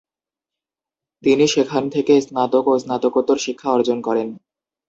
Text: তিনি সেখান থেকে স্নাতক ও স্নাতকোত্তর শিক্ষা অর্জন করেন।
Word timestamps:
তিনি 1.23 1.45
সেখান 1.47 1.83
থেকে 1.89 2.13
স্নাতক 2.21 2.65
ও 2.67 2.75
স্নাতকোত্তর 2.77 3.37
শিক্ষা 3.37 3.69
অর্জন 3.71 3.97
করেন। 4.01 4.27